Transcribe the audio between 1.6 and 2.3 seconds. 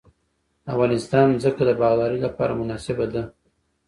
د باغدارۍ